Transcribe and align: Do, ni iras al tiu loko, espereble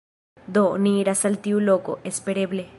Do, 0.55 0.63
ni 0.85 0.95
iras 1.03 1.23
al 1.29 1.37
tiu 1.47 1.63
loko, 1.71 1.99
espereble 2.13 2.69